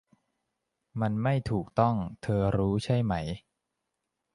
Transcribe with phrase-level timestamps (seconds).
[1.01, 3.13] มันไม่ถูกต้องเธอรู้ใช่ไหม